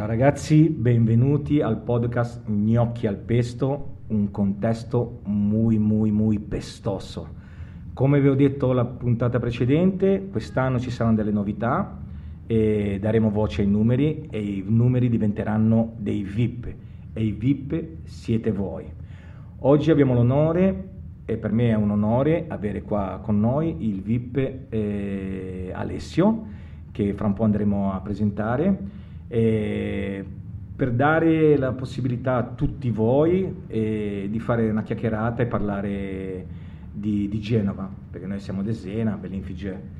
[0.00, 7.28] Ciao ragazzi, benvenuti al podcast Gnocchi al pesto, un contesto muy muy muy pestoso.
[7.92, 11.98] Come vi ho detto la puntata precedente, quest'anno ci saranno delle novità
[12.46, 16.74] e daremo voce ai numeri e i numeri diventeranno dei VIP
[17.12, 18.90] e i VIP siete voi.
[19.58, 20.88] Oggi abbiamo l'onore
[21.26, 24.36] e per me è un onore avere qua con noi il VIP
[24.70, 26.46] eh, Alessio
[26.90, 28.99] che fra un po' andremo a presentare
[29.32, 30.24] eh,
[30.74, 36.46] per dare la possibilità a tutti voi eh, di fare una chiacchierata e parlare
[36.92, 39.98] di, di Genova, perché noi siamo di Zena, Bellinfige.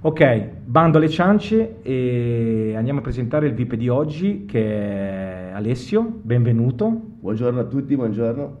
[0.00, 6.02] Ok, bando alle ciance e andiamo a presentare il VIP di oggi che è Alessio,
[6.22, 6.88] benvenuto.
[6.88, 8.58] Buongiorno a tutti, buongiorno.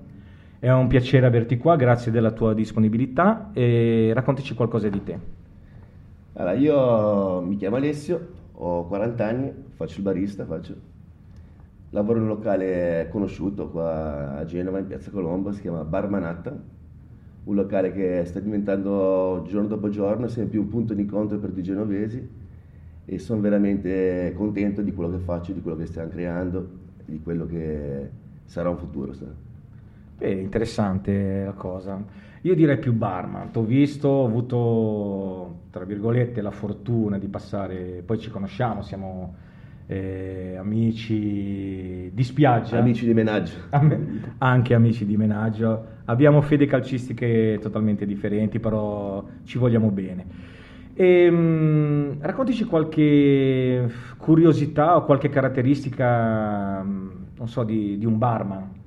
[0.58, 5.18] È un piacere averti qua, grazie della tua disponibilità e raccontaci qualcosa di te.
[6.32, 10.74] Allora, io mi chiamo Alessio, ho 40 anni, faccio il barista, faccio...
[11.90, 16.56] lavoro in un locale conosciuto qua a Genova, in piazza Colombo, si chiama Bar Manatta,
[17.44, 21.56] un locale che sta diventando giorno dopo giorno sempre più un punto di incontro per
[21.56, 22.28] i genovesi
[23.04, 26.68] e sono veramente contento di quello che faccio, di quello che stiamo creando,
[27.06, 28.10] di quello che
[28.44, 29.14] sarà un futuro.
[30.18, 32.04] Beh, interessante la cosa.
[32.42, 38.02] Io direi più barman, ti ho visto, ho avuto, tra virgolette, la fortuna di passare,
[38.04, 39.34] poi ci conosciamo, siamo
[39.86, 42.78] eh, amici di spiaggia.
[42.78, 43.54] Amici di menaggio.
[44.38, 45.86] Anche amici di menaggio.
[46.06, 50.26] Abbiamo fede calcistiche totalmente differenti, però ci vogliamo bene.
[50.94, 58.77] E, mh, raccontici qualche curiosità o qualche caratteristica, non so, di, di un barman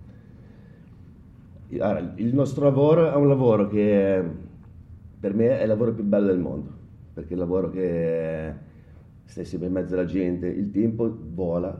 [1.76, 4.24] il nostro lavoro è un lavoro che
[5.20, 6.70] per me è il lavoro più bello del mondo,
[7.14, 8.54] perché è il lavoro che
[9.24, 11.78] stai sempre in mezzo alla gente, il tempo vola,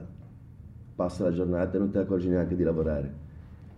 [0.96, 3.20] passa la giornata e non ti accorgi neanche di lavorare.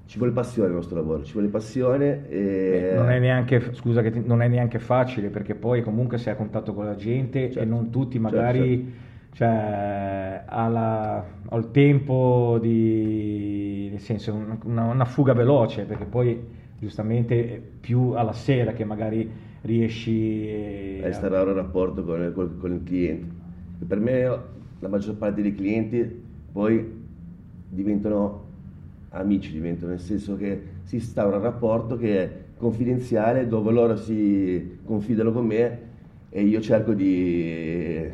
[0.06, 2.90] Ci vuole passione il nostro lavoro, ci vuole passione e...
[2.92, 6.34] Beh, non è neanche, scusa che ti, non è neanche facile perché poi comunque sei
[6.34, 8.76] a contatto con la gente certo, e non tutti magari...
[8.76, 16.40] Certo, certo cioè ha, il tempo di, nel senso, una, una, fuga veloce, perché poi
[16.80, 19.30] giustamente più alla sera che magari
[19.62, 23.28] riesci a instaurare un rapporto con, con, con il cliente.
[23.88, 24.40] Per me
[24.80, 27.02] la maggior parte dei clienti poi
[27.70, 28.42] diventano
[29.10, 34.80] amici, diventano nel senso che si instaura un rapporto che è confidenziale dove loro si
[34.86, 35.92] confidano con me
[36.36, 38.10] e io cerco di,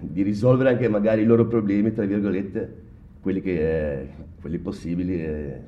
[0.00, 2.74] di, risolvere anche magari i loro problemi, tra virgolette,
[3.22, 4.08] quelli, che,
[4.42, 5.60] quelli possibili e,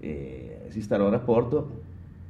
[0.00, 1.80] e si sta in un rapporto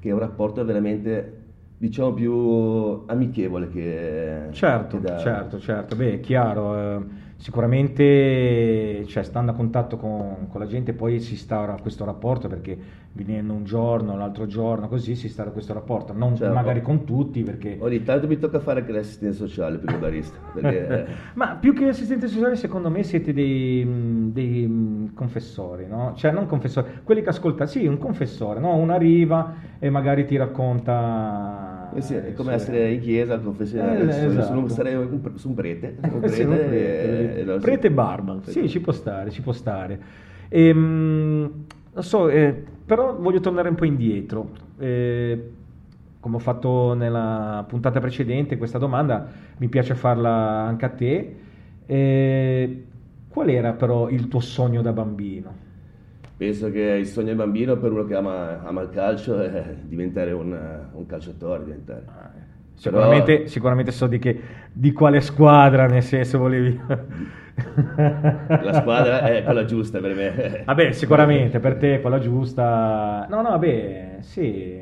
[0.00, 1.38] che è un rapporto veramente
[1.78, 5.18] diciamo più amichevole che certo che da...
[5.18, 5.94] certo certo.
[5.94, 7.00] Beh è chiaro eh,
[7.42, 12.78] sicuramente cioè, stando a contatto con, con, la gente poi si instaura questo rapporto perché
[13.14, 16.54] venendo un giorno l'altro giorno così si instaura questo rapporto non certo.
[16.54, 20.38] magari con tutti perché ogni tanto mi tocca fare anche l'assistente sociale più che barista
[20.54, 20.80] perché...
[20.92, 21.04] Eh.
[21.34, 26.12] ma più che assistente sociale secondo me siete dei, dei confessori no?
[26.14, 28.76] cioè non confessori quelli che ascoltano sì un confessore no?
[28.76, 34.00] uno arriva e magari ti racconta eh sì, è come essere in chiesa al confessionale,
[34.00, 34.68] eh, esatto.
[34.68, 35.96] sarei un, un prete.
[36.02, 36.56] Un prete, sì, un
[37.32, 40.00] prete, e, prete barman, sì, ci può stare, ci può stare.
[40.48, 44.50] Ehm, non so, eh, però voglio tornare un po' indietro.
[44.78, 45.50] Eh,
[46.20, 49.26] come ho fatto nella puntata precedente, questa domanda
[49.56, 51.36] mi piace farla anche a te.
[51.86, 52.84] Eh,
[53.28, 55.70] qual era però il tuo sogno da bambino?
[56.42, 60.32] penso che il sogno del bambino per uno che ama, ama il calcio è diventare
[60.32, 60.58] un,
[60.92, 61.62] un calciatore.
[61.62, 62.02] Diventare.
[62.06, 62.42] Ah, eh.
[62.74, 63.48] sicuramente, Però...
[63.48, 64.40] sicuramente, so di, che,
[64.72, 66.80] di, quale squadra, nel senso volevi...
[67.54, 70.62] La squadra è quella giusta per me.
[70.64, 73.26] Vabbè, sicuramente per te è quella giusta.
[73.28, 74.80] No, no, vabbè, sì,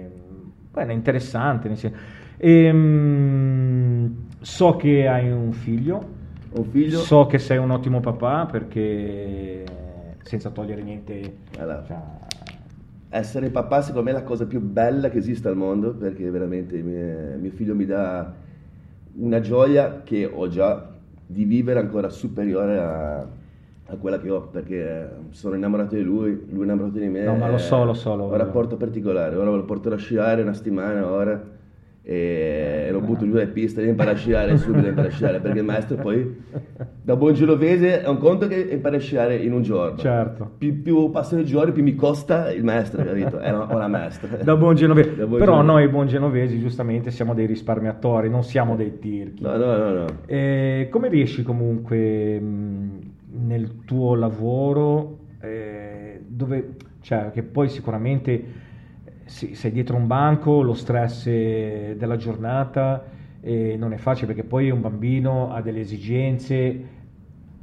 [0.73, 1.69] Beh, è interessante.
[1.69, 1.97] Nel senso.
[2.37, 6.19] Ehm, so che hai un figlio.
[6.53, 6.99] Un figlio.
[6.99, 9.65] So che sei un ottimo papà perché
[10.23, 11.39] senza togliere niente.
[11.59, 11.97] Allora, cioè...
[13.13, 16.81] Essere papà secondo me è la cosa più bella che esiste al mondo perché veramente
[16.81, 18.33] mie, mio figlio mi dà
[19.17, 20.89] una gioia che ho già
[21.27, 26.61] di vivere ancora superiore a, a quella che ho perché sono innamorato di lui, lui
[26.61, 27.25] è innamorato di me.
[27.25, 28.15] No, ma lo so, lo so.
[28.17, 31.59] Lo un rapporto particolare, ora lo porto a sciare una settimana, ora
[32.11, 35.65] e lo butto giù dalle piste, impara a sciare subito, impara a sciare, perché il
[35.65, 36.43] maestro poi
[37.01, 39.97] da buon genovese è un conto che impara a sciare in un giorno.
[39.97, 40.51] Certo.
[40.59, 43.39] Più, più passano i giorni, più mi costa il maestro, capito?
[43.39, 44.39] È una, una maestra.
[44.43, 45.15] Da buon genovese.
[45.15, 45.73] Da buon Però genovese.
[45.73, 49.45] noi buon genovesi giustamente siamo dei risparmiatori, non siamo dei tirchi.
[49.45, 49.93] No, no, no.
[49.93, 50.07] no.
[50.27, 56.71] E come riesci comunque nel tuo lavoro, eh, dove,
[57.03, 58.69] cioè, che poi sicuramente
[59.31, 63.05] sì, sei dietro un banco, lo stress eh, della giornata
[63.41, 66.85] eh, non è facile perché poi un bambino ha delle esigenze,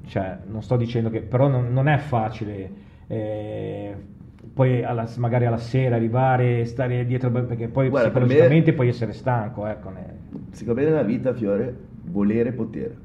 [0.05, 2.71] cioè non sto dicendo che, però non, non è facile.
[3.07, 3.95] Eh,
[4.53, 8.87] poi alla, magari alla sera arrivare e stare dietro perché poi Guarda, psicologicamente me, puoi
[8.87, 9.91] essere stanco ecco.
[10.51, 11.75] secondo me nella vita Fiore
[12.05, 12.95] volere e potere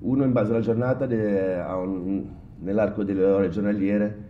[0.00, 2.24] uno in base alla giornata deve, un,
[2.58, 4.27] nell'arco delle ore giornaliere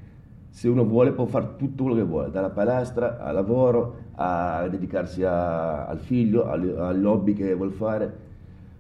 [0.58, 5.22] se uno vuole può fare tutto quello che vuole dalla palestra al lavoro a dedicarsi
[5.22, 8.16] a, al figlio al, hobby che vuole fare.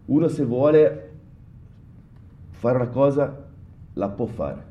[0.06, 1.10] Uno se vuole
[2.50, 3.44] fare una cosa
[3.92, 4.64] la può fare.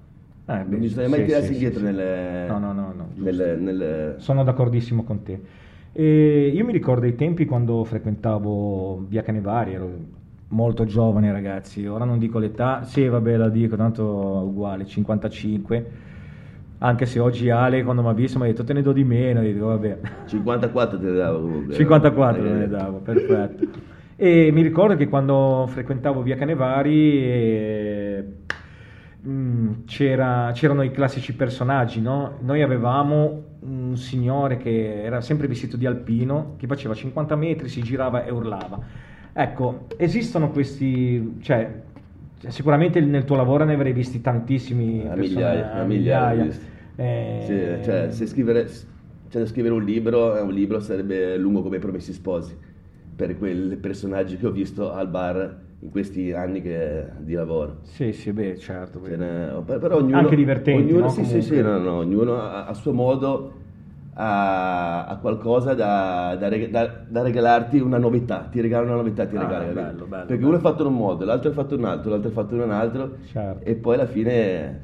[0.47, 3.55] Eh, non bisogna mai sì, tirarsi sì, indietro sì, nelle, no, no, no, no nelle,
[3.55, 4.15] nelle...
[4.17, 5.41] Sono d'accordissimo con te.
[5.93, 9.89] E io mi ricordo i tempi quando frequentavo Via Canevari, ero
[10.49, 14.03] molto giovane ragazzi, ora non dico l'età, sì vabbè la dico, tanto
[14.45, 16.15] uguale, 55,
[16.79, 19.03] anche se oggi Ale quando mi ha visto mi ha detto te ne do di
[19.03, 19.97] meno, io dico vabbè.
[20.25, 21.73] 54 te ne davo comunque.
[21.75, 23.95] 54 te ne davo, perfetto.
[24.15, 27.23] E mi ricordo che quando frequentavo Via Canevari...
[27.23, 28.25] Eh,
[29.27, 32.37] Mm, c'era, c'erano i classici personaggi, no?
[32.41, 37.81] Noi avevamo un signore che era sempre vestito di alpino, che faceva 50 metri, si
[37.81, 38.79] girava e urlava.
[39.33, 41.81] Ecco, esistono questi, cioè,
[42.47, 45.07] sicuramente nel tuo lavoro ne avrei visti tantissimi.
[45.07, 46.43] A migliaia, a migliaia.
[46.43, 46.75] migliaia.
[46.95, 47.43] Eh...
[47.45, 48.69] Sì, cioè, se scrivere,
[49.29, 52.57] cioè, scrivere un libro, un libro sarebbe lungo come Promessi Sposi,
[53.15, 57.79] per quei personaggi che ho visto al bar in questi anni che, di lavoro.
[57.83, 58.99] Sì, sì, beh, certo.
[59.05, 61.09] Ne, però ognuno, Anche divertente, ognuno, no?
[61.09, 63.53] sì, sì, sì, no, no, ognuno a, a, suo modo
[64.19, 69.35] ha, ha qualcosa da, da, da, da, regalarti una novità, ti regala una novità, ti
[69.35, 69.65] ah, regala.
[69.65, 70.47] Bello, bello, Perché bello.
[70.47, 72.55] uno è fatto in un modo, l'altro è fatto in un altro, l'altro è fatto
[72.55, 73.63] in un altro certo.
[73.63, 74.79] e poi alla fine...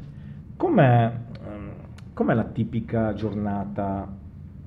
[0.56, 1.12] Com'è,
[1.46, 1.70] ehm,
[2.14, 4.08] com'è la tipica giornata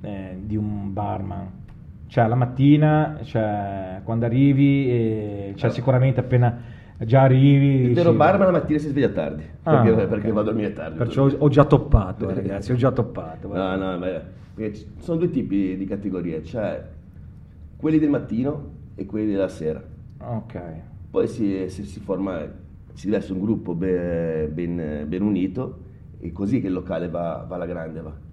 [0.00, 1.64] eh, di un barman?
[2.08, 6.74] Cioè la mattina, cioè, quando arrivi, eh, cioè, sicuramente appena
[7.04, 7.94] già arrivi...
[7.94, 8.10] Sì.
[8.12, 10.06] barman la mattina si sveglia tardi, ah, perché, okay.
[10.06, 10.98] perché, va a dormire tardi.
[10.98, 13.48] Perciò ho, ho già toppato, ragazzi, ho già toppato.
[13.52, 14.08] No, no, ma
[14.98, 16.82] sono due tipi di categorie, cioè
[17.76, 19.82] quelli del mattino e quelli della sera.
[20.19, 20.60] Ok.
[21.10, 22.43] Poi si, si, si forma,
[22.94, 25.78] si essere un gruppo ben, ben, ben, unito
[26.19, 28.00] e così che il locale va, va alla grande.
[28.00, 28.25] Va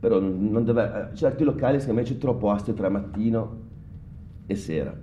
[0.00, 3.58] però non deve, eh, certi locali secondo me c'è troppo astio tra mattino
[4.46, 4.98] e sera.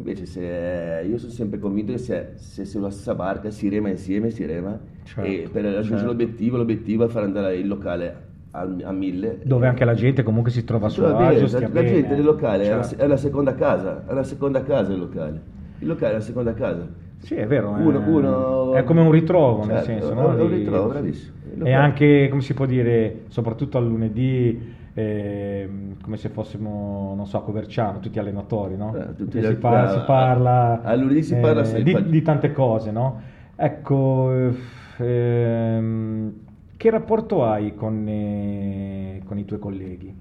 [0.00, 4.30] Invece se, io sono sempre convinto che se, se sulla stessa barca si rema insieme,
[4.30, 6.06] si rema certo, e per raggiungere certo.
[6.06, 8.16] l'obiettivo, l'obiettivo è far andare il locale
[8.52, 9.40] a, a mille.
[9.44, 12.64] Dove anche la gente comunque si trova a suo agio, La, la gente del locale
[12.64, 12.94] certo.
[12.94, 15.40] è, la, è la seconda casa, è la seconda casa il locale.
[15.80, 16.88] Il locale è la seconda casa.
[17.18, 17.68] Sì, è vero.
[17.68, 18.72] Uno, è, uno...
[18.72, 20.34] è come un ritrovo, certo, nel senso, no?
[20.34, 21.34] È un ritrovo, bravissimo.
[21.62, 25.68] E anche, come si può dire, soprattutto al lunedì, eh,
[26.02, 28.94] come se fossimo, non so, a Coverciano, tutti allenatori, no?
[28.94, 32.90] Eh, tutti si, parla, si parla, a, lunedì si parla eh, di, di, tante cose,
[32.90, 33.20] no?
[33.54, 34.52] Ecco,
[34.96, 36.32] ehm,
[36.76, 40.14] che rapporto hai con, eh, con i tuoi colleghi?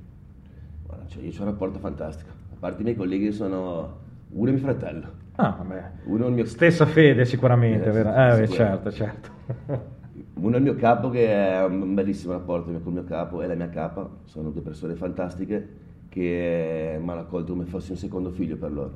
[0.86, 2.30] Guarda, cioè io ho un rapporto fantastico.
[2.30, 3.98] A parte i miei colleghi sono
[4.30, 5.08] uno è mio fratello.
[5.36, 5.92] Ah, vabbè.
[6.04, 6.46] Uno è il mio...
[6.46, 8.14] Stessa fede sicuramente, eh, vero?
[8.14, 9.98] Eh, certo, certo.
[10.42, 13.48] Uno è il mio capo che è un bellissimo rapporto con il mio capo e
[13.48, 15.68] la mia capa, sono due persone fantastiche
[16.08, 18.92] che mi hanno accolto come fossi un secondo figlio per loro,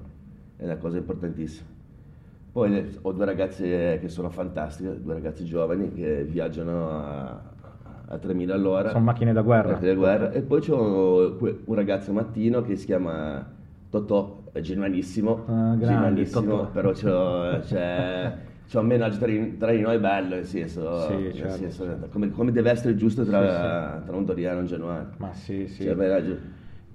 [0.58, 1.68] è una cosa importantissima.
[2.52, 7.42] Poi ho due ragazze che sono fantastiche, due ragazze giovani che viaggiano a,
[8.08, 8.90] a 3000 all'ora.
[8.92, 9.72] Sono macchine da guerra.
[9.72, 10.32] Macchine da guerra.
[10.32, 13.44] E poi c'ho un ragazzo mattino che si chiama
[13.90, 20.36] Totò, è genuanissimo, ah, genuanissimo però c'è c'è un menaggio tra, tra, di noi bello,
[20.36, 21.58] nel senso, sì, nel certo.
[21.58, 24.06] senso come, come, deve essere giusto tra, sì, sì.
[24.08, 25.10] tra un Doriano e un Genuano.
[25.18, 25.84] Ma sì, sì.
[25.84, 25.96] Cioè,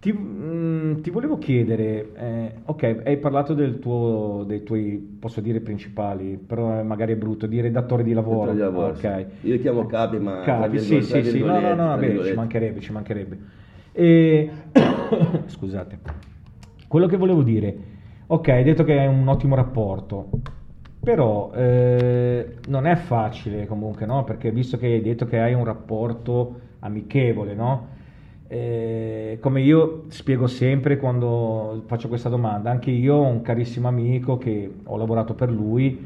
[0.00, 5.40] ti, mh, mm, ti, volevo chiedere, eh, ok, hai parlato del tuo, dei tuoi, posso
[5.40, 8.52] dire principali, però magari è brutto, di redattori di lavoro.
[8.52, 9.26] Di lavoro okay.
[9.42, 10.40] Io li chiamo capi, ma...
[10.42, 13.38] Capi, sì, sì, sì, no, no, no, vabbè, ci mancherebbe, ci mancherebbe.
[13.92, 14.50] E...
[15.46, 15.98] Scusate.
[16.86, 17.76] Quello che volevo dire,
[18.26, 20.30] ok, hai detto che hai un ottimo rapporto,
[21.08, 24.24] però eh, non è facile comunque, no?
[24.24, 27.86] Perché visto che hai detto che hai un rapporto amichevole, no?
[28.46, 34.36] Eh, come io spiego sempre quando faccio questa domanda, anche io ho un carissimo amico
[34.36, 35.98] che ho lavorato per lui,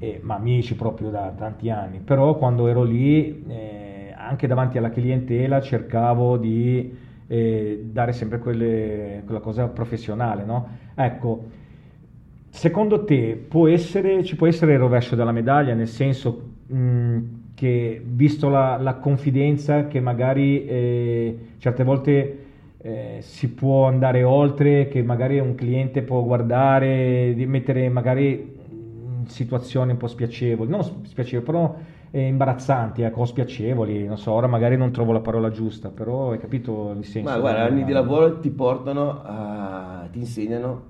[0.00, 4.90] eh, ma amici proprio da tanti anni, però quando ero lì, eh, anche davanti alla
[4.90, 6.92] clientela, cercavo di
[7.28, 10.66] eh, dare sempre quelle, quella cosa professionale, no?
[10.96, 11.58] Ecco,
[12.60, 17.18] Secondo te può essere, ci può essere il rovescio della medaglia, nel senso mh,
[17.54, 22.38] che visto la, la, confidenza che magari eh, certe volte
[22.76, 29.92] eh, si può andare oltre, che magari un cliente può guardare, mettere magari in situazioni
[29.92, 31.74] un po' spiacevoli, non spiacevoli, però
[32.10, 36.38] eh, imbarazzanti, ecco, spiacevoli, non so, ora magari non trovo la parola giusta, però hai
[36.38, 37.30] capito il senso.
[37.30, 40.88] Ma guarda, anni di lavoro ti portano a, ti insegnano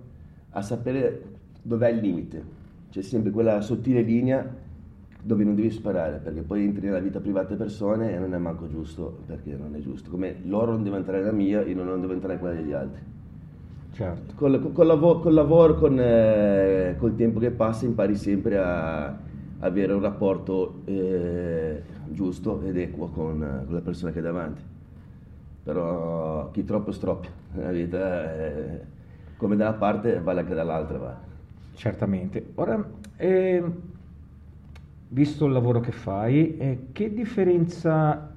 [0.50, 1.29] a sapere
[1.62, 2.44] dov'è il limite,
[2.90, 4.68] c'è sempre quella sottile linea
[5.22, 8.38] dove non devi sparare, perché poi entri nella vita privata delle persone e non è
[8.38, 10.10] manco giusto, perché non è giusto.
[10.10, 13.02] Come loro non devono entrare nella mia, io non devo entrare in quella degli altri.
[13.92, 14.34] Certo.
[14.34, 19.18] Col, col, lavoro, col lavoro con, eh, col tempo che passa impari sempre a
[19.58, 24.62] avere un rapporto eh, giusto ed equo con, con, la persona che hai davanti.
[25.62, 28.80] Però chi troppo stroppia nella vita, è,
[29.36, 30.98] come da una parte vale anche dall'altra.
[30.98, 31.29] Va.
[31.74, 32.52] Certamente.
[32.54, 32.84] Ora,
[33.16, 33.62] eh,
[35.08, 38.34] visto il lavoro che fai, eh, che differenza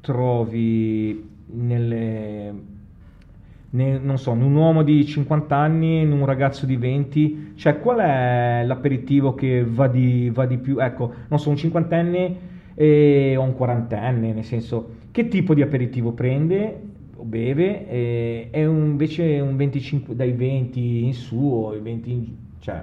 [0.00, 2.70] trovi nelle
[3.72, 7.78] ne, non so, in un uomo di 50 anni, in un ragazzo di 20, cioè
[7.78, 10.78] qual è l'aperitivo che va di, va di più?
[10.78, 12.36] Ecco, non so, un cinquantenne
[12.74, 16.80] e, o un quarantenne, nel senso, che tipo di aperitivo prende
[17.16, 22.10] o beve e, e un, invece un 25, dai 20 in su o i 20
[22.10, 22.26] in,
[22.62, 22.80] cioè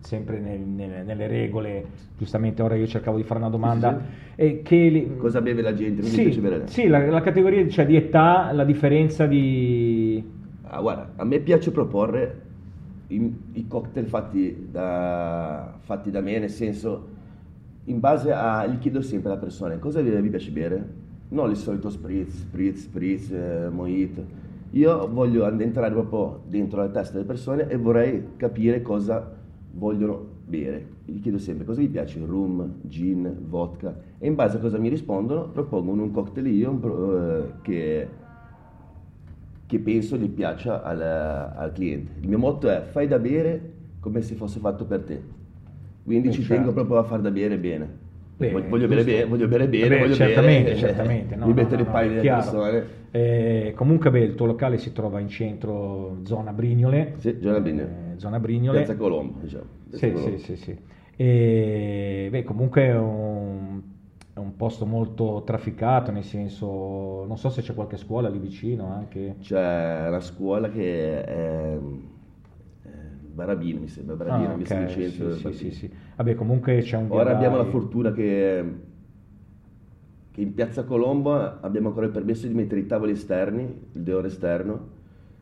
[0.00, 1.84] sempre nel, nel, nelle regole,
[2.18, 4.02] giustamente ora io cercavo di fare una domanda.
[4.34, 4.90] Sì, sì.
[4.90, 6.02] Li, Cosa beve la gente?
[6.02, 10.38] Sì, sì la, la, categoria cioè, di età, la differenza di...
[10.62, 12.40] Ah, guarda, a me piace proporre
[13.08, 17.06] i, i cocktail fatti da, fatti da, me, nel senso,
[17.84, 18.66] in base a...
[18.66, 20.98] gli chiedo sempre alla persona, cosa vi, vi piace bere?
[21.28, 24.48] Non il solito spritz, spritz, spritz, eh, mojito.
[24.72, 29.36] Io voglio entrare proprio dentro la testa delle persone e vorrei capire cosa
[29.72, 30.86] vogliono bere.
[31.04, 34.88] Gli chiedo sempre cosa gli piace, rum, gin, vodka e in base a cosa mi
[34.88, 38.08] rispondono propongono un cocktail io uh, che,
[39.66, 42.12] che, penso gli piaccia al, al, cliente.
[42.20, 45.20] Il mio motto è fai da bere come se fosse fatto per te.
[46.04, 48.08] Quindi eh, ci tengo proprio a far da bere bene.
[48.36, 51.36] Beh, voglio, bere bene, voglio bere bene, Vabbè, voglio certamente, bere, certamente.
[51.36, 52.99] No, mi no, mettere no, i paio delle persone.
[53.12, 57.14] Eh, comunque beh, il tuo locale si trova in centro, zona Brignole.
[57.18, 58.12] Sì, zona Brignole.
[58.14, 58.78] Eh, zona Brignole.
[58.78, 59.64] Piazza Colombo, diciamo.
[59.88, 60.38] Piazza sì, Colombo.
[60.38, 60.78] sì, sì, sì.
[61.16, 63.82] E, beh, comunque è un,
[64.32, 68.86] è un, posto molto trafficato, nel senso, non so se c'è qualche scuola lì vicino
[68.86, 69.36] anche.
[69.40, 71.78] C'è la scuola che è
[73.40, 74.88] Barabino, mi sembra, Barabino, ah, okay.
[74.88, 78.62] sì, sì, sì, sì, Vabbè, comunque c'è un Ora abbiamo la fortuna che,
[80.40, 84.98] in Piazza Colombo abbiamo ancora il permesso di mettere i tavoli esterni, il deore esterno,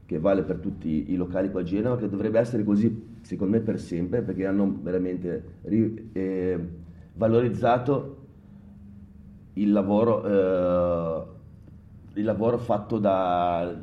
[0.06, 3.62] che vale per tutti i locali qua a Genova, che dovrebbe essere così, secondo me,
[3.62, 5.42] per sempre, perché hanno veramente
[6.12, 6.58] eh,
[7.14, 8.16] valorizzato
[9.54, 11.26] il lavoro, eh,
[12.14, 13.76] il lavoro fatto da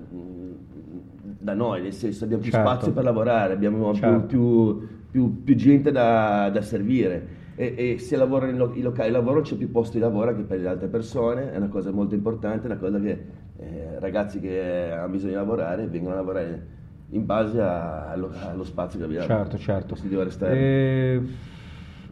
[1.45, 2.67] da noi, nel senso abbiamo più certo.
[2.67, 4.25] spazio per lavorare, abbiamo certo.
[4.25, 9.12] più, più, più, gente da, da servire e, e, se lavorano in, lo, in locali
[9.12, 12.13] lavoro c'è più posto di lavoro anche per le altre persone, è una cosa molto
[12.13, 13.25] importante, è una cosa che
[13.57, 16.67] eh, ragazzi che hanno bisogno di lavorare vengono a lavorare
[17.09, 19.25] in base a, allo, allo, spazio che abbiamo.
[19.25, 19.95] Certo, certo.
[20.47, 21.21] E...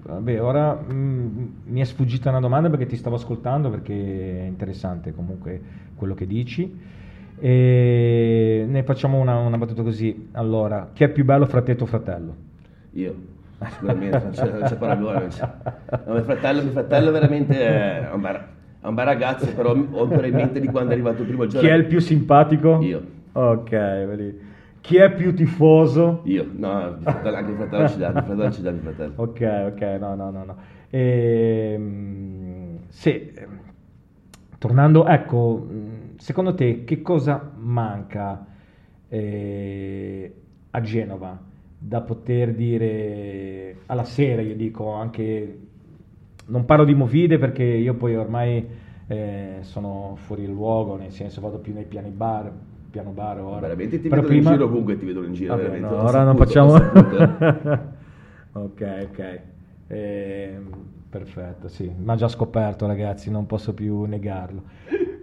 [0.06, 4.46] Vabbè, ora mh, mm, mi è sfuggita una domanda perché ti stavo ascoltando perché è
[4.46, 5.62] interessante comunque
[5.96, 6.92] quello che dici.
[7.40, 10.30] E ne facciamo una, una battuta così.
[10.34, 12.36] Allora, chi è più bello, fratello o fratello?
[12.92, 13.16] Io,
[13.70, 15.30] sicuramente, non c'è, non c'è paragone.
[16.06, 18.36] No, mio, fratello, mio fratello veramente è un, bel,
[18.82, 21.46] è un bel ragazzo, però ho ancora in mente di quando è arrivato il primo
[21.48, 21.68] giorno.
[21.68, 22.80] Chi è il più simpatico?
[22.82, 23.02] Io.
[23.34, 24.52] Ok, vedi.
[24.82, 26.22] Chi è più tifoso?
[26.26, 29.14] Io, no, fratello, anche il fratello ci dà, il fratello ci dà il fratello.
[29.16, 30.44] Ok, ok, no, no, no.
[30.44, 30.56] no.
[30.90, 33.34] E, ehm, sì,
[34.58, 35.68] tornando, ecco
[36.24, 38.46] secondo te che cosa manca
[39.10, 40.36] eh,
[40.72, 41.38] a Genova
[41.86, 45.60] da poter dire alla sera, io dico anche,
[46.46, 48.66] non parlo di movide perché io poi ormai
[49.08, 52.52] eh, sono fuori luogo, nel senso vado più nei piani bar,
[52.90, 53.60] piano bar ora.
[53.60, 54.50] Veramente ti Però vedo prima...
[54.52, 55.58] in giro ovunque ti vedo in giro.
[55.58, 56.74] Vabbè, no, ora saputo, non facciamo...
[58.64, 59.40] ok, ok.
[59.88, 60.60] Eh,
[61.10, 64.64] perfetto, sì, ma già scoperto ragazzi, non posso più negarlo.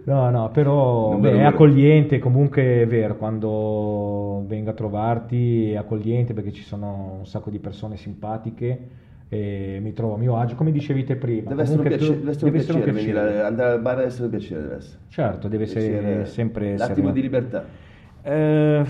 [0.03, 6.33] No, no, però beh, è accogliente, comunque è vero, quando vengo a trovarti è accogliente
[6.33, 8.87] perché ci sono un sacco di persone simpatiche
[9.29, 11.49] e mi trovo a mio agio, come dicevi te prima.
[11.49, 13.13] Deve essere un piacere, deve essere un piacere, un piacere.
[13.13, 14.61] Venire, andare al bar deve essere un piacere.
[14.61, 14.99] Deve essere.
[15.07, 16.77] Certo, deve essere sempre...
[16.77, 17.13] L'attimo essere...
[17.13, 17.65] di libertà.
[18.23, 18.85] Eh,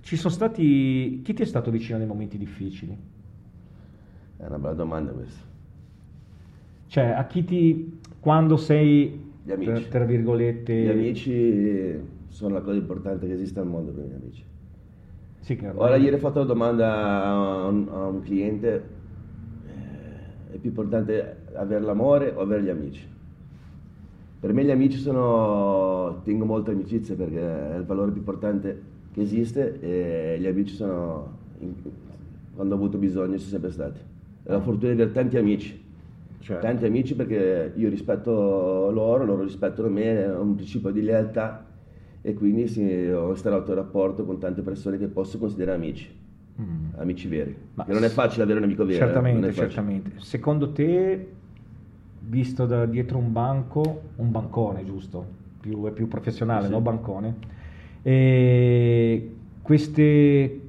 [0.00, 1.20] ci sono stati...
[1.22, 2.96] Chi ti è stato vicino nei momenti difficili?
[4.36, 5.44] È una bella domanda questa.
[6.86, 7.97] Cioè, a chi ti...
[8.28, 9.88] quando sei, Gli amici.
[9.88, 10.74] tra, virgolette...
[10.74, 14.44] Gli amici sono la cosa importante che esiste al mondo per i miei amici.
[15.40, 18.82] Sì, Ora, ieri ho fatto la domanda a un, a un cliente,
[19.64, 23.08] eh, è più importante avere l'amore o avere gli amici?
[24.40, 29.22] Per me gli amici sono, tengo molto amicizia perché è il valore più importante che
[29.22, 31.32] esiste e gli amici sono,
[32.54, 34.00] quando ho avuto bisogno, ci sono sempre stati.
[34.48, 35.86] Ho la fortuna di avere tanti amici,
[36.40, 36.64] Certo.
[36.64, 41.66] tanti amici perché io rispetto loro, loro rispettano me, è un principio di lealtà
[42.22, 46.08] e quindi sì, ho instaurato un rapporto con tante persone che posso considerare amici,
[46.60, 46.86] Mm.
[46.96, 47.54] amici veri.
[47.74, 48.96] Ma Che non è facile avere un amico vero.
[48.96, 50.10] eh, Certamente, certamente.
[50.16, 51.28] Secondo te,
[52.20, 55.24] visto da dietro un banco, un bancone, giusto?
[55.60, 56.72] Più, è più professionale, Sì.
[56.72, 56.80] no?
[56.80, 57.34] Bancone.
[58.02, 59.30] E
[59.62, 60.60] queste,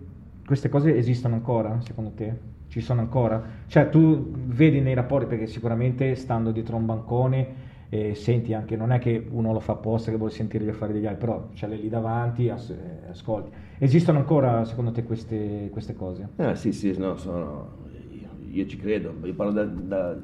[0.45, 2.33] queste cose esistono ancora, secondo te?
[2.69, 3.43] Ci sono ancora?
[3.65, 8.91] Cioè, tu vedi nei rapporti, perché sicuramente stando dietro un bancone eh, senti anche, non
[8.91, 11.65] è che uno lo fa apposta che vuole sentire gli affari degli altri, però ce
[11.65, 13.49] l'hai lì davanti, as- eh, ascolti.
[13.79, 16.29] Esistono ancora, secondo te, queste, queste cose?
[16.35, 20.17] Ah, sì, sì, no, sono, io, io ci credo, io parlo da- da-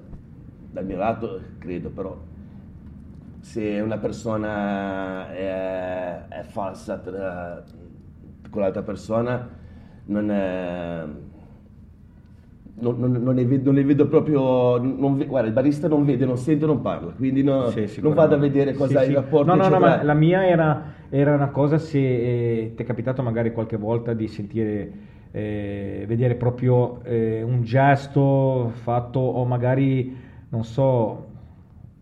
[0.69, 2.23] dal mio lato, credo, però
[3.39, 7.63] se una persona è, è falsa tra-
[8.49, 9.49] con l'altra persona,
[10.05, 11.03] non è...
[12.77, 16.03] Non, non- non ne vedo, non ne vedo proprio, non ve- guarda, il barista non
[16.03, 19.03] vede, non sente, non parla, quindi no- Sì, non vado a vedere cosa Sì, è
[19.05, 19.09] sì.
[19.11, 19.55] il rapporto.
[19.55, 23.23] No, no, no, ma la mia era, era una cosa se eh, ti è capitato
[23.23, 24.91] magari qualche volta di sentire,
[25.31, 30.13] eh, vedere proprio eh, un gesto fatto o magari,
[30.49, 31.27] non so,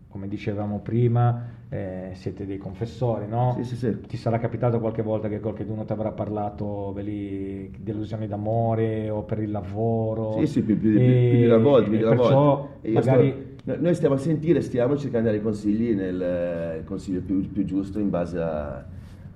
[0.08, 1.40] come dicevamo prima,
[1.76, 3.54] eh, siete dei confessori, no?
[3.56, 3.96] Sì, sì, sì.
[4.06, 9.40] Ti sarà capitato qualche volta che qualcuno ti avrà parlato belli, delusioni d'amore o per
[9.40, 10.40] il lavoro?
[10.40, 12.34] Sì, sì, più, più, E- più di una volta, più di una volta.
[12.34, 13.52] Sto- magari...
[13.64, 17.64] no- noi stiamo a sentire, stiamo cercando di dare consigli nel eh, consiglio più, più
[17.64, 18.84] giusto in base a-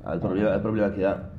[0.02, 1.30] al, problema, al problema che ha.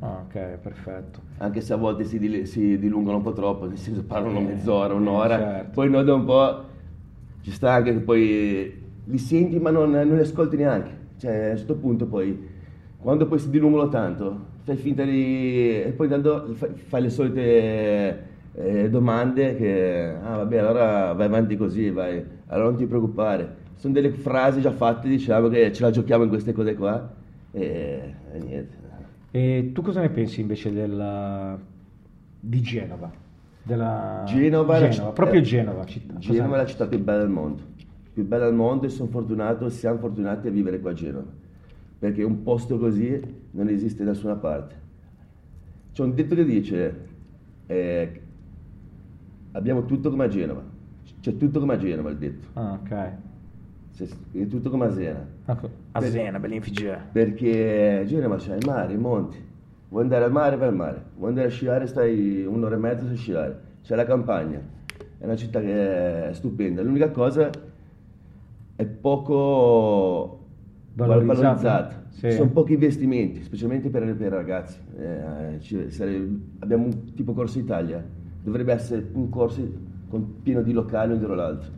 [0.00, 1.20] Ah, ok, perfetto.
[1.38, 4.44] Anche se a volte si, dile- si dilungano un po' troppo, nel senso parlano Eh,
[4.46, 5.72] mezz'ora, un'ora, certo.
[5.72, 6.64] poi noi da un po'
[7.42, 11.02] ci sta anche che poi li senti ma non, non li ascolti neanche.
[11.18, 12.48] Cioè, a un certo punto poi,
[12.98, 15.82] quando poi si dilungano tanto, fai finta di...
[15.82, 21.90] e poi tanto fai, le solite eh, domande che, ah vabbè, allora vai avanti così,
[21.90, 23.62] vai, allora non ti preoccupare.
[23.76, 27.12] Sono delle frasi già fatte, diciamo, che ce la giochiamo in queste cose qua
[27.50, 28.82] e, e niente.
[29.30, 31.58] E tu cosa ne pensi invece della...
[32.38, 33.10] di Genova?
[33.62, 34.22] Della...
[34.26, 35.84] Genova, la Genova, citt- proprio eh, Genova.
[35.84, 36.14] città.
[36.14, 37.62] Cosa- Genova è la città più bella del mondo,
[38.14, 41.26] più bella del mondo e sono fortunato, siamo fortunati a vivere qua a Genova,
[41.98, 44.74] perché un posto così non esiste da nessuna parte.
[45.92, 46.96] C'è un detto che dice,
[47.66, 48.20] eh,
[49.52, 50.62] abbiamo tutto come a Genova,
[51.20, 53.12] c'è tutto come a Genova il detto, Ah, ok.
[53.96, 57.04] C'è- è tutto come a Zena, Ecco, A Zena, Belinfigia.
[57.12, 59.38] perché Genova c'è il mare, i monti,
[59.88, 63.04] vuoi andare al mare vai al mare, vuoi andare a sciare stai un'ora e mezza
[63.08, 64.60] a sciare, c'è la campagna,
[65.18, 67.50] è una città che è stupenda, l'unica cosa
[68.76, 70.40] è poco
[70.96, 72.30] Valorizzata, valorizzata, sì.
[72.30, 76.28] ci sono pochi investimenti, specialmente per, per i ragazzi, Eh, ci- sare-
[76.60, 78.04] abbiamo un tipo corso Italia,
[78.42, 79.60] dovrebbe essere un corso
[80.08, 81.70] con- pieno di locali uno dietro l'altro.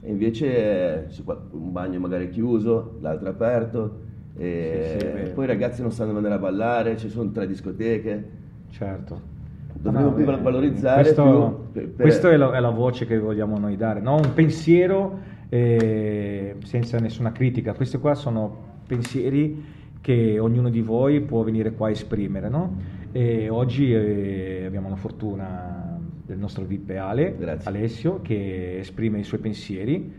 [0.00, 1.06] E invece eh,
[1.50, 4.00] un bagno magari chiuso, l'altro aperto,
[4.38, 8.28] e Sì, sì, poi i ragazzi non sanno andare a ballare, ci sono tre discoteche.
[8.70, 9.34] Certo.
[9.78, 13.18] Dovremmo Ah, più valorizzare questo, più per- per- questa è la, è la voce che
[13.18, 14.14] vogliamo noi dare, no?
[14.16, 17.74] un pensiero eh, senza nessuna critica.
[17.74, 22.48] Questi qua sono pensieri che ognuno di voi può venire qua a esprimere.
[22.48, 22.76] No?
[23.12, 27.70] E oggi eh, abbiamo la fortuna del nostro VIP Ale, Grazie.
[27.70, 30.12] Alessio, che esprime i suoi pensieri.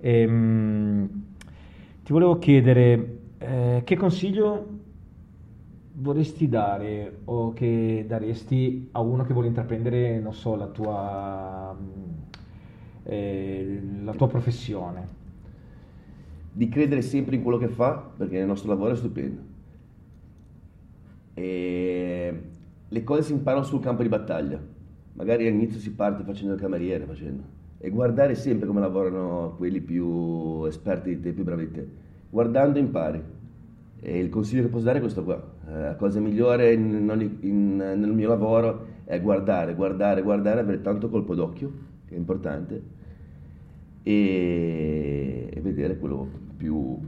[0.00, 1.08] Ehm,
[2.02, 4.82] ti volevo chiedere eh, che consiglio
[5.94, 12.23] vorresti dare o che daresti a uno che vuole intraprendere, non so, la tua, mm,
[13.04, 15.22] eh, la tua professione?
[16.56, 19.40] di credere sempre in quello che fa, perché il nostro lavoro è stupendo.
[21.34, 22.42] E
[22.88, 24.60] le cose si imparano sul campo di battaglia.
[25.14, 27.42] Magari all'inizio si parte facendo il cameriere, facendo.
[27.78, 31.88] E guardare sempre come lavorano quelli più esperti di te, più bravi di te.
[32.30, 33.20] Guardando impari.
[34.00, 35.42] E il consiglio che posso dare è questo qua.
[35.68, 40.80] Eh, La cosa migliore in ogni- in- nel mio lavoro è guardare, guardare, guardare, avere
[40.82, 41.72] tanto colpo d'occhio,
[42.14, 42.82] che è importante,
[44.02, 46.98] e, e vedere quello più,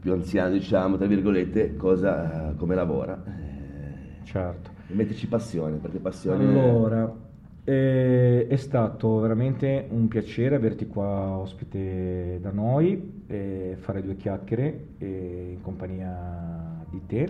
[0.00, 3.22] più anziano, diciamo, tra virgolette, cosa, come lavora.
[3.24, 4.70] Eh, Certo.
[4.88, 6.44] e metterci passione, perché passione...
[6.44, 7.24] Allora,
[7.68, 14.86] Eh, è stato veramente un piacere averti qua ospite da noi, e fare due chiacchiere
[14.98, 17.28] eh, in compagnia di te.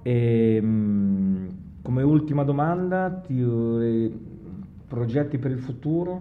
[0.00, 1.48] E, mh,
[1.82, 4.12] come ultima domanda, ti, eh,
[4.94, 6.20] progetti per il futuro?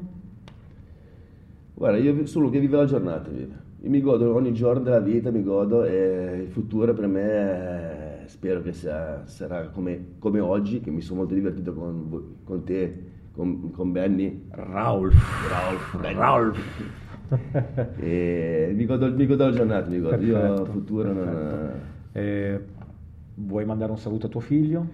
[1.76, 3.62] Guarda, io sono che vive la giornata, vive.
[3.82, 8.62] Io mi godo ogni giorno della vita, mi godo e il futuro per me spero
[8.62, 13.72] che sia, sarà come, come oggi, che mi sono molto divertito con, con te, con,
[13.72, 14.46] con Benny.
[14.50, 15.16] Ralph.
[15.50, 16.16] Ralph, Benny.
[16.16, 16.60] Ralph.
[17.98, 20.24] E mi godo, mi godo la giornata, mi godo.
[20.24, 21.24] Io Perfetto, futuro non...
[21.24, 21.92] perfetto.
[22.12, 22.60] Eh,
[23.36, 24.88] vuoi mandare un saluto a tuo figlio?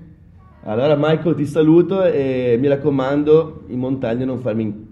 [0.64, 4.86] Allora Michael ti saluto e mi raccomando in montagna non farmi in-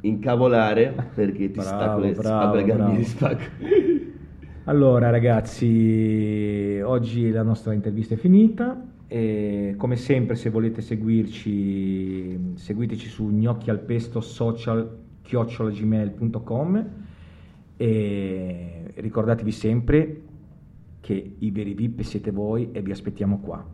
[0.00, 2.96] incavolare perché ti Bravo, stacco le bravo, spacco bravo.
[2.96, 3.42] di spacco.
[4.66, 13.08] Allora ragazzi, oggi la nostra intervista è finita e come sempre se volete seguirci seguiteci
[13.08, 14.88] su gnocchi al pesto social
[15.22, 16.86] chiocciolagmail.com
[17.76, 20.22] e ricordatevi sempre
[21.00, 23.66] che i veri VIP siete voi e vi aspettiamo qua.